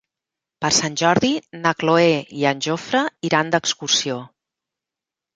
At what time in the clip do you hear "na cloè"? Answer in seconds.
1.65-2.07